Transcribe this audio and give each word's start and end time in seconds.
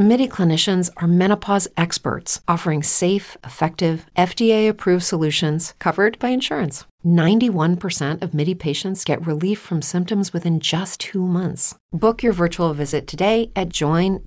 MIDI 0.00 0.26
clinicians 0.26 0.88
are 0.96 1.06
menopause 1.06 1.68
experts 1.76 2.40
offering 2.48 2.82
safe, 2.82 3.36
effective, 3.44 4.06
FDA 4.16 4.66
approved 4.66 5.04
solutions 5.04 5.74
covered 5.78 6.18
by 6.18 6.30
insurance. 6.30 6.86
91% 7.04 8.22
of 8.22 8.32
MIDI 8.32 8.54
patients 8.54 9.04
get 9.04 9.26
relief 9.26 9.60
from 9.60 9.82
symptoms 9.82 10.32
within 10.32 10.58
just 10.58 11.00
two 11.00 11.26
months. 11.26 11.74
Book 11.92 12.22
your 12.22 12.32
virtual 12.32 12.72
visit 12.72 13.06
today 13.06 13.52
at 13.54 13.68
joinmidi.com. 13.68 14.24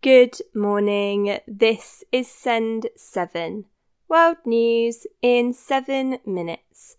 Good 0.00 0.38
morning. 0.54 1.38
This 1.46 2.02
is 2.10 2.30
Send 2.30 2.86
7. 2.96 3.66
World 4.08 4.38
News 4.46 5.06
in 5.20 5.52
7 5.52 6.18
minutes. 6.24 6.96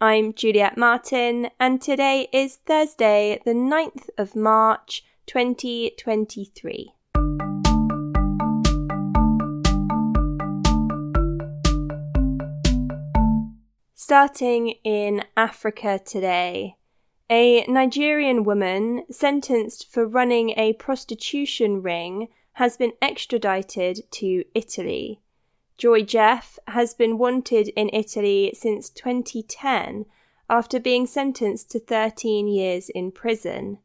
I'm 0.00 0.32
Juliet 0.32 0.76
Martin, 0.76 1.50
and 1.58 1.82
today 1.82 2.28
is 2.32 2.54
Thursday, 2.54 3.40
the 3.44 3.54
9th 3.54 4.10
of 4.16 4.36
March, 4.36 5.02
2023. 5.26 6.94
Starting 13.94 14.68
in 14.84 15.24
Africa 15.36 15.98
today. 16.04 16.76
A 17.30 17.64
Nigerian 17.66 18.44
woman 18.44 19.04
sentenced 19.10 19.90
for 19.90 20.06
running 20.06 20.50
a 20.58 20.74
prostitution 20.74 21.82
ring 21.82 22.28
has 22.54 22.76
been 22.76 22.92
extradited 23.00 24.02
to 24.12 24.44
Italy. 24.54 25.20
Joy 25.78 26.02
Jeff 26.02 26.58
has 26.68 26.94
been 26.94 27.18
wanted 27.18 27.68
in 27.68 27.90
Italy 27.92 28.52
since 28.54 28.90
2010 28.90 30.06
after 30.48 30.78
being 30.78 31.06
sentenced 31.06 31.70
to 31.70 31.80
13 31.80 32.46
years 32.46 32.90
in 32.90 33.10
prison. 33.10 33.78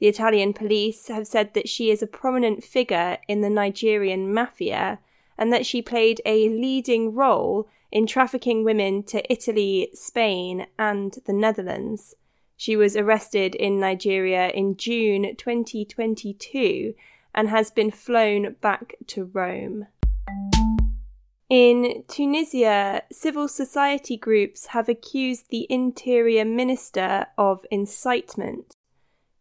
The 0.00 0.06
Italian 0.06 0.52
police 0.52 1.08
have 1.08 1.26
said 1.26 1.54
that 1.54 1.68
she 1.68 1.90
is 1.90 2.02
a 2.02 2.06
prominent 2.06 2.62
figure 2.62 3.18
in 3.26 3.40
the 3.40 3.50
Nigerian 3.50 4.32
mafia 4.32 5.00
and 5.36 5.52
that 5.52 5.66
she 5.66 5.82
played 5.82 6.20
a 6.24 6.48
leading 6.48 7.14
role 7.14 7.68
in 7.90 8.06
trafficking 8.06 8.64
women 8.64 9.02
to 9.04 9.32
Italy, 9.32 9.90
Spain, 9.94 10.66
and 10.78 11.18
the 11.26 11.32
Netherlands. 11.32 12.14
She 12.56 12.76
was 12.76 12.96
arrested 12.96 13.54
in 13.54 13.80
Nigeria 13.80 14.48
in 14.50 14.76
June 14.76 15.36
2022 15.36 16.94
and 17.34 17.48
has 17.48 17.70
been 17.70 17.90
flown 17.90 18.56
back 18.60 18.94
to 19.08 19.24
Rome. 19.24 19.86
In 21.48 22.04
Tunisia, 22.08 23.02
civil 23.10 23.48
society 23.48 24.16
groups 24.16 24.66
have 24.66 24.88
accused 24.88 25.48
the 25.48 25.66
interior 25.70 26.44
minister 26.44 27.26
of 27.38 27.64
incitement. 27.70 28.74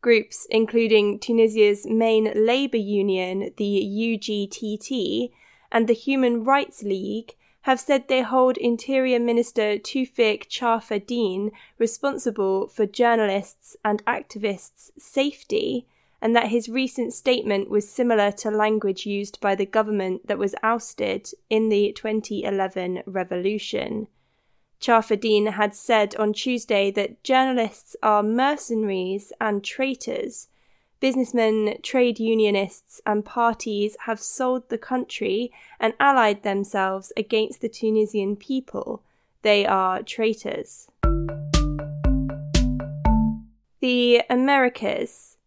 Groups 0.01 0.47
including 0.49 1.19
Tunisia's 1.19 1.85
main 1.85 2.31
labour 2.35 2.77
union, 2.77 3.51
the 3.57 3.81
UGTT, 3.83 5.31
and 5.71 5.87
the 5.87 5.93
Human 5.93 6.43
Rights 6.43 6.83
League 6.83 7.35
have 7.61 7.79
said 7.79 8.07
they 8.07 8.21
hold 8.21 8.57
Interior 8.57 9.19
Minister 9.19 9.77
Taoufik 9.77 10.47
Charfeddine 10.47 11.51
responsible 11.77 12.67
for 12.67 12.85
journalists 12.85 13.75
and 13.83 14.05
activists' 14.05 14.91
safety 14.97 15.85
and 16.21 16.35
that 16.35 16.47
his 16.47 16.69
recent 16.69 17.13
statement 17.13 17.69
was 17.69 17.89
similar 17.89 18.31
to 18.31 18.49
language 18.49 19.05
used 19.05 19.39
by 19.39 19.53
the 19.53 19.65
government 19.65 20.27
that 20.27 20.39
was 20.39 20.55
ousted 20.63 21.29
in 21.49 21.69
the 21.69 21.91
2011 21.93 23.03
revolution. 23.05 24.07
Charfeddine 24.79 25.53
had 25.53 25.73
said 25.73 26.15
on 26.17 26.33
Tuesday 26.33 26.91
that 26.91 27.23
journalists 27.23 27.95
are 28.03 28.21
mercenaries 28.21 29.33
and 29.41 29.63
traitors. 29.63 30.49
Businessmen, 30.99 31.77
trade 31.81 32.19
unionists, 32.19 33.01
and 33.05 33.25
parties 33.25 33.97
have 34.05 34.19
sold 34.19 34.69
the 34.69 34.77
country 34.77 35.51
and 35.79 35.93
allied 35.99 36.43
themselves 36.43 37.11
against 37.17 37.61
the 37.61 37.69
Tunisian 37.69 38.35
people. 38.35 39.03
They 39.41 39.65
are 39.65 40.03
traitors. 40.03 40.87
The 43.79 44.23
Americas. 44.29 45.37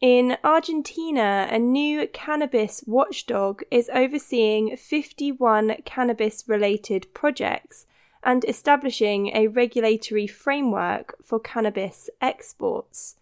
In 0.00 0.36
Argentina, 0.42 1.48
a 1.50 1.58
new 1.58 2.08
cannabis 2.08 2.82
watchdog 2.86 3.62
is 3.70 3.90
overseeing 3.94 4.76
51 4.76 5.76
cannabis 5.84 6.44
related 6.48 7.06
projects 7.14 7.86
and 8.22 8.44
establishing 8.44 9.28
a 9.34 9.48
regulatory 9.48 10.26
framework 10.26 11.16
for 11.22 11.40
cannabis 11.40 12.08
exports. 12.20 13.16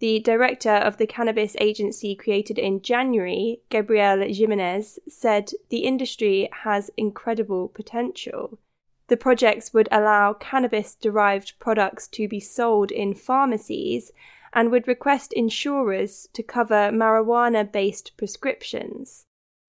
The 0.00 0.20
director 0.20 0.74
of 0.74 0.98
the 0.98 1.06
cannabis 1.06 1.56
agency 1.60 2.14
created 2.14 2.58
in 2.58 2.82
January, 2.82 3.60
Gabriel 3.70 4.20
Jimenez, 4.20 4.98
said 5.08 5.52
the 5.70 5.84
industry 5.84 6.48
has 6.64 6.90
incredible 6.96 7.68
potential. 7.68 8.58
The 9.06 9.16
projects 9.16 9.72
would 9.72 9.88
allow 9.92 10.32
cannabis 10.32 10.94
derived 10.94 11.58
products 11.58 12.08
to 12.08 12.26
be 12.26 12.40
sold 12.40 12.90
in 12.90 13.14
pharmacies 13.14 14.12
and 14.52 14.70
would 14.70 14.88
request 14.88 15.32
insurers 15.32 16.28
to 16.32 16.42
cover 16.42 16.90
marijuana 16.90 17.70
based 17.70 18.16
prescriptions. 18.16 19.26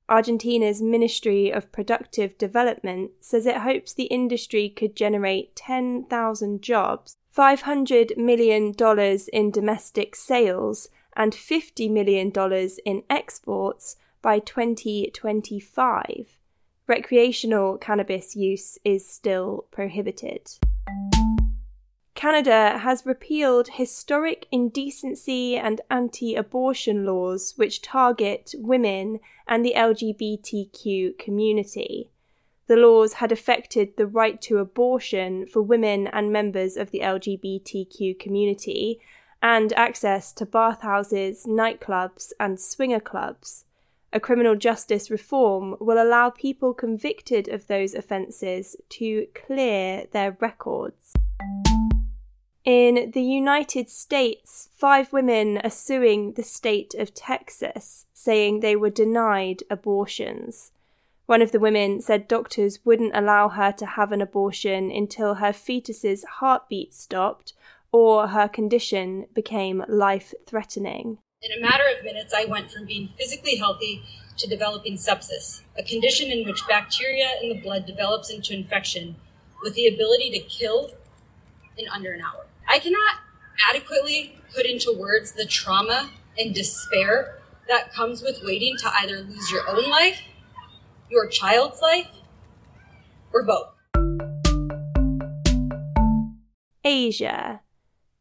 Argentina's 0.08 0.84
Ministry 0.84 1.52
of 1.52 1.72
Productive 1.72 2.38
Development 2.38 3.12
says 3.22 3.46
it 3.46 3.58
hopes 3.58 3.94
the 3.94 4.04
industry 4.04 4.70
could 4.70 4.96
generate 4.96 5.56
10,000 5.56 6.62
jobs, 6.62 7.18
$500 7.36 8.16
million 8.16 8.74
in 9.34 9.52
domestic 9.52 10.16
sales, 10.16 10.90
and 11.16 11.34
$50 11.34 11.90
million 11.90 12.32
in 12.86 13.04
exports 13.10 13.96
by 14.22 14.40
2025. 14.40 16.38
Recreational 16.88 17.78
cannabis 17.78 18.36
use 18.36 18.78
is 18.86 19.10
still 19.10 19.66
prohibited. 19.72 20.52
Canada 22.16 22.78
has 22.78 23.06
repealed 23.06 23.68
historic 23.74 24.48
indecency 24.50 25.58
and 25.58 25.81
anti 25.92 26.34
abortion 26.34 27.06
laws 27.06 27.53
which 27.58 27.81
target 27.81 28.56
women 28.58 29.20
and 29.50 29.66
the 29.66 29.74
LGBTQ 29.76 31.20
community. 31.20 32.09
The 32.68 32.78
laws 32.78 33.14
had 33.14 33.34
affected 33.34 33.98
the 33.98 34.08
right 34.08 34.42
to 34.44 34.59
abortion 34.59 35.46
for 35.46 35.62
women 35.62 36.08
and 36.08 36.31
members 36.31 36.78
of 36.78 36.92
the 36.92 37.02
LGBTQ 37.02 38.18
community 38.18 39.02
and 39.44 39.74
access 39.74 40.32
to 40.34 40.46
bathhouses, 40.46 41.46
nightclubs, 41.46 42.32
and 42.40 42.59
swinger 42.59 43.02
clubs. 43.02 43.66
A 44.14 44.22
criminal 44.22 44.56
justice 44.56 45.12
reform 45.12 45.76
will 45.82 46.02
allow 46.02 46.30
people 46.30 46.74
convicted 46.74 47.50
of 47.50 47.68
those 47.68 47.94
offences 47.94 48.78
to 48.92 49.28
clear 49.36 50.06
their 50.14 50.38
records. 50.40 51.14
In 52.66 53.12
the 53.12 53.22
United 53.22 53.92
States, 53.92 54.70
five 54.76 55.14
women 55.14 55.59
are 55.59 55.70
suing 55.70 56.34
the 56.34 56.42
state 56.42 56.96
of 56.98 57.14
Texas, 57.14 58.08
saying 58.12 58.59
they 58.59 58.76
were 58.76 58.90
denied 58.90 59.62
abortions. 59.70 60.72
One 61.28 61.44
of 61.44 61.52
the 61.52 61.59
women 61.59 62.02
said 62.02 62.28
doctors 62.28 62.80
wouldn't 62.84 63.16
allow 63.16 63.50
her 63.50 63.72
to 63.74 63.86
have 63.86 64.12
an 64.12 64.20
abortion 64.20 64.90
until 64.90 65.36
her 65.36 65.53
fetus's 65.53 66.24
heartbeat 66.24 66.96
stopped 66.96 67.53
or 67.92 68.30
her 68.30 68.48
condition 68.48 69.28
became 69.32 69.86
life 69.88 70.34
threatening. 70.47 71.20
In 71.44 71.52
a 71.52 71.62
matter 71.62 71.84
of 71.96 72.03
minutes, 72.03 72.34
I 72.36 72.46
went 72.46 72.72
from 72.72 72.88
being 72.88 73.09
physically 73.16 73.58
healthy 73.58 74.02
to 74.38 74.47
developing 74.47 74.96
sepsis, 74.97 75.62
a 75.78 75.84
condition 75.84 76.32
in 76.32 76.44
which 76.47 76.67
bacteria 76.67 77.29
in 77.44 77.50
the 77.50 77.62
blood 77.62 77.85
develops 77.85 78.32
into 78.32 78.56
infection 78.56 79.17
with 79.62 79.76
the 79.76 79.85
ability 79.85 80.32
to 80.32 80.40
kill 80.40 80.90
in 81.78 81.88
under 81.90 82.12
an 82.12 82.22
hour. 82.22 82.46
I 82.76 82.80
cannot 82.80 83.20
adequately 83.70 84.36
put 84.54 84.66
into 84.66 84.94
words 85.00 85.32
the 85.32 85.46
trauma 85.46 86.10
and 86.38 86.54
despair 86.54 87.40
that 87.70 87.94
comes 87.94 88.22
with 88.22 88.44
waiting 88.44 88.76
to 88.80 88.92
either 88.96 89.22
lose 89.22 89.50
your 89.50 89.62
own 89.70 89.90
life, 89.90 90.20
your 91.10 91.30
child's 91.30 91.82
life, 91.82 92.10
or 93.32 93.46
both. 93.46 93.70
Asia. 96.84 97.62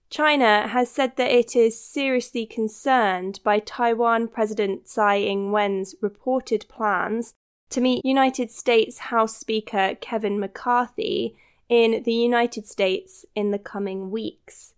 China 0.09 0.69
has 0.69 0.89
said 0.89 1.17
that 1.17 1.33
it 1.33 1.57
is 1.57 1.85
seriously 1.85 2.47
concerned 2.47 3.41
by 3.43 3.59
Taiwan 3.59 4.29
President 4.29 4.87
Tsai 4.87 5.17
Ing 5.17 5.51
wen's 5.51 5.97
reported 6.01 6.65
plans 6.69 7.35
to 7.71 7.81
meet 7.81 8.05
United 8.05 8.53
States 8.53 8.99
House 8.99 9.37
Speaker 9.37 9.97
Kevin 10.01 10.39
McCarthy 10.39 11.35
in 11.75 12.05
the 12.05 12.13
United 12.13 12.69
States 12.69 13.27
in 13.35 13.51
the 13.51 13.59
coming 13.59 14.09
weeks. 14.09 14.75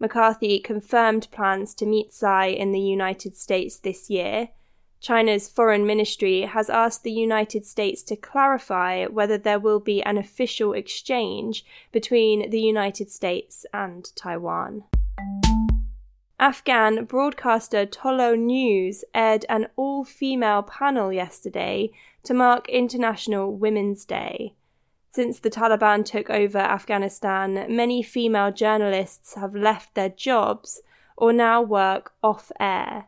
McCarthy 0.00 0.58
confirmed 0.58 1.28
plans 1.30 1.74
to 1.74 1.84
meet 1.84 2.10
Tsai 2.10 2.46
in 2.46 2.72
the 2.72 2.80
United 2.80 3.36
States 3.36 3.76
this 3.76 4.08
year. 4.08 4.48
China's 4.98 5.46
foreign 5.46 5.86
ministry 5.86 6.42
has 6.42 6.70
asked 6.70 7.02
the 7.02 7.12
United 7.12 7.66
States 7.66 8.02
to 8.04 8.16
clarify 8.16 9.04
whether 9.04 9.36
there 9.36 9.58
will 9.58 9.78
be 9.78 10.02
an 10.04 10.16
official 10.16 10.72
exchange 10.72 11.66
between 11.92 12.48
the 12.48 12.60
United 12.60 13.10
States 13.10 13.66
and 13.74 14.10
Taiwan. 14.16 14.84
Afghan 16.40 17.04
broadcaster 17.04 17.84
Tolo 17.84 18.38
News 18.38 19.04
aired 19.14 19.44
an 19.50 19.68
all 19.76 20.02
female 20.02 20.62
panel 20.62 21.12
yesterday 21.12 21.90
to 22.22 22.32
mark 22.32 22.70
International 22.70 23.52
Women's 23.52 24.06
Day. 24.06 24.54
Since 25.10 25.40
the 25.40 25.50
Taliban 25.50 26.04
took 26.04 26.28
over 26.28 26.58
Afghanistan, 26.58 27.66
many 27.68 28.02
female 28.02 28.52
journalists 28.52 29.34
have 29.34 29.54
left 29.54 29.94
their 29.94 30.10
jobs 30.10 30.82
or 31.16 31.32
now 31.32 31.62
work 31.62 32.12
off 32.22 32.52
air. 32.60 33.06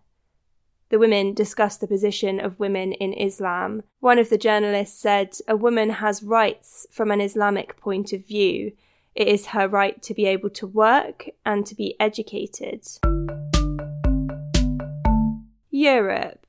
The 0.89 0.99
women 0.99 1.35
discussed 1.35 1.81
the 1.81 1.87
position 1.87 2.41
of 2.41 2.59
women 2.59 2.93
in 2.95 3.13
Islam. 3.13 3.85
One 4.01 4.19
of 4.19 4.29
the 4.29 4.39
journalists 4.39 4.99
said, 4.99 5.37
A 5.47 5.57
woman 5.57 5.91
has 5.91 6.23
rights 6.23 6.87
from 6.91 7.13
an 7.13 7.21
Islamic 7.21 7.77
point 7.77 8.13
of 8.13 8.27
view. 8.27 8.73
It 9.15 9.29
is 9.29 9.47
her 9.47 9.69
right 9.69 10.03
to 10.03 10.15
be 10.15 10.27
able 10.27 10.51
to 10.51 10.67
work 10.67 11.29
and 11.47 11.65
to 11.67 11.77
be 11.77 11.95
educated. 12.01 12.89
Europe. 15.71 16.40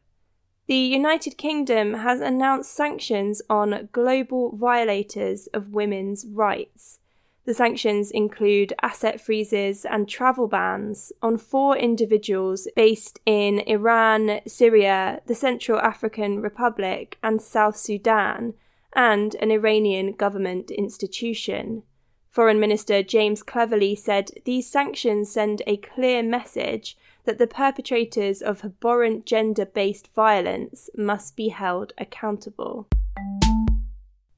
The 0.68 0.76
United 0.76 1.38
Kingdom 1.38 1.96
has 1.96 2.22
announced 2.22 2.74
sanctions 2.74 3.42
on 3.50 3.90
global 3.92 4.56
violators 4.56 5.48
of 5.48 5.74
women's 5.74 6.26
rights. 6.26 7.00
The 7.44 7.54
sanctions 7.56 8.12
include 8.12 8.74
asset 8.84 9.20
freezes 9.20 9.84
and 9.84 10.08
travel 10.08 10.48
bans 10.48 11.12
on 11.24 11.38
four 11.38 11.76
individuals 11.76 12.68
based 12.76 13.20
in 13.26 13.60
Iran, 13.62 14.42
Syria, 14.46 15.22
the 15.26 15.34
Central 15.34 15.80
African 15.80 16.40
Republic, 16.42 17.18
and 17.24 17.42
South 17.42 17.76
Sudan, 17.76 18.54
and 18.94 19.36
an 19.36 19.50
Iranian 19.50 20.14
government 20.14 20.70
institution. 20.70 21.82
Foreign 22.30 22.60
Minister 22.60 23.02
James 23.02 23.42
Cleverly 23.42 23.96
said 23.96 24.30
these 24.46 24.70
sanctions 24.70 25.32
send 25.32 25.64
a 25.66 25.78
clear 25.78 26.22
message 26.22 26.96
that 27.26 27.38
the 27.38 27.48
perpetrators 27.48 28.42
of 28.42 28.64
abhorrent 28.64 29.26
gender 29.26 29.66
based 29.66 30.14
violence 30.14 30.90
must 30.96 31.36
be 31.36 31.50
held 31.50 31.94
accountable. 31.98 32.88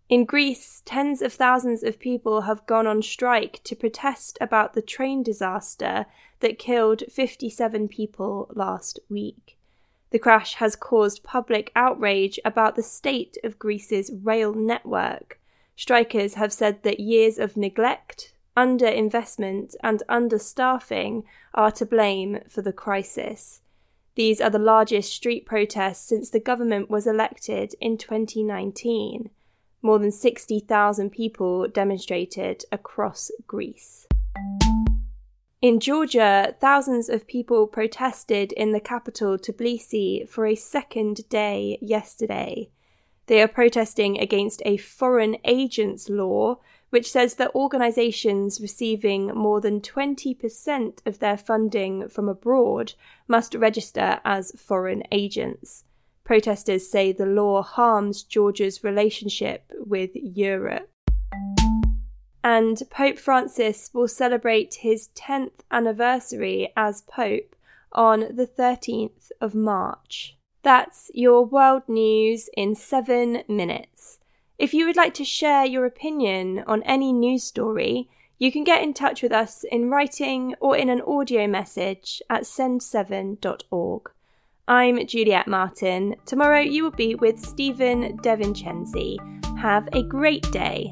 In 0.09 0.25
Greece, 0.25 0.83
tens 0.85 1.21
of 1.21 1.33
thousands 1.33 1.81
of 1.81 1.97
people 1.97 2.41
have 2.41 2.67
gone 2.67 2.85
on 2.85 3.01
strike 3.01 3.61
to 3.63 3.75
protest 3.75 4.37
about 4.39 4.73
the 4.73 4.81
train 4.81 5.23
disaster 5.23 6.05
that 6.39 6.59
killed 6.59 7.03
57 7.11 7.87
people 7.87 8.51
last 8.53 8.99
week. 9.09 9.57
The 10.11 10.19
crash 10.19 10.55
has 10.55 10.75
caused 10.75 11.23
public 11.23 11.71
outrage 11.75 12.39
about 12.45 12.75
the 12.75 12.83
state 12.83 13.37
of 13.43 13.57
Greece's 13.57 14.11
rail 14.21 14.53
network. 14.53 15.39
Strikers 15.75 16.35
have 16.35 16.53
said 16.53 16.83
that 16.83 16.99
years 16.99 17.39
of 17.39 17.57
neglect, 17.57 18.32
underinvestment, 18.55 19.75
and 19.83 20.03
understaffing 20.09 21.23
are 21.53 21.71
to 21.71 21.85
blame 21.85 22.39
for 22.49 22.61
the 22.61 22.73
crisis. 22.73 23.61
These 24.15 24.39
are 24.39 24.49
the 24.49 24.59
largest 24.59 25.11
street 25.11 25.45
protests 25.45 26.07
since 26.07 26.29
the 26.29 26.39
government 26.39 26.89
was 26.89 27.07
elected 27.07 27.75
in 27.81 27.97
2019 27.97 29.29
more 29.83 29.99
than 29.99 30.11
60,000 30.11 31.11
people 31.11 31.67
demonstrated 31.67 32.63
across 32.71 33.29
Greece. 33.45 34.07
In 35.61 35.79
Georgia, 35.79 36.55
thousands 36.59 37.09
of 37.09 37.27
people 37.27 37.67
protested 37.67 38.53
in 38.53 38.71
the 38.71 38.79
capital 38.79 39.37
Tbilisi 39.37 40.27
for 40.27 40.45
a 40.45 40.55
second 40.55 41.27
day 41.29 41.77
yesterday. 41.81 42.69
They 43.27 43.41
are 43.41 43.47
protesting 43.47 44.19
against 44.19 44.61
a 44.65 44.77
foreign 44.77 45.37
agents 45.45 46.09
law, 46.09 46.59
which 46.93 47.11
says 47.11 47.33
that 47.33 47.55
organizations 47.55 48.61
receiving 48.61 49.25
more 49.33 49.59
than 49.59 49.81
20% 49.81 50.99
of 51.07 51.17
their 51.17 51.35
funding 51.35 52.07
from 52.07 52.29
abroad 52.29 52.93
must 53.27 53.55
register 53.55 54.19
as 54.23 54.51
foreign 54.51 55.01
agents. 55.11 55.85
Protesters 56.23 56.87
say 56.87 57.11
the 57.11 57.25
law 57.25 57.63
harms 57.63 58.21
Georgia's 58.21 58.83
relationship 58.83 59.71
with 59.75 60.11
Europe. 60.13 60.87
And 62.43 62.79
Pope 62.91 63.17
Francis 63.17 63.89
will 63.91 64.07
celebrate 64.07 64.75
his 64.75 65.09
10th 65.15 65.61
anniversary 65.71 66.73
as 66.77 67.01
Pope 67.01 67.55
on 67.91 68.19
the 68.35 68.45
13th 68.45 69.31
of 69.41 69.55
March. 69.55 70.37
That's 70.61 71.09
your 71.15 71.43
world 71.43 71.89
news 71.89 72.51
in 72.55 72.75
seven 72.75 73.41
minutes. 73.47 74.19
If 74.59 74.73
you 74.73 74.85
would 74.85 74.95
like 74.95 75.15
to 75.15 75.25
share 75.25 75.65
your 75.65 75.85
opinion 75.85 76.63
on 76.67 76.83
any 76.83 77.11
news 77.11 77.43
story, 77.43 78.07
you 78.37 78.51
can 78.51 78.63
get 78.63 78.83
in 78.83 78.93
touch 78.93 79.23
with 79.23 79.31
us 79.31 79.63
in 79.71 79.89
writing 79.89 80.53
or 80.59 80.77
in 80.77 80.89
an 80.89 81.01
audio 81.01 81.47
message 81.47 82.21
at 82.29 82.43
send7.org. 82.43 84.11
I'm 84.67 85.07
Juliet 85.07 85.47
Martin. 85.47 86.15
Tomorrow 86.25 86.59
you 86.59 86.83
will 86.83 86.91
be 86.91 87.15
with 87.15 87.39
Stephen 87.39 88.17
DeVincenzi. 88.19 89.17
Have 89.57 89.89
a 89.91 90.03
great 90.03 90.49
day. 90.51 90.91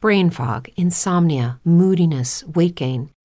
Brain 0.00 0.30
fog, 0.30 0.68
insomnia, 0.76 1.58
moodiness, 1.64 2.44
weight 2.44 2.74
gain. 2.74 3.10